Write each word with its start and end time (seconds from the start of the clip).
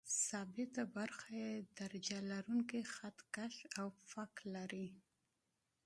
ثابته 0.27 0.83
برخه 0.97 1.29
یې 1.41 1.51
درجه 1.79 2.17
لرونکی 2.31 2.81
خط 2.93 3.17
کش 3.35 3.55
او 3.79 3.87
فک 4.09 4.33
لري. 4.55 4.87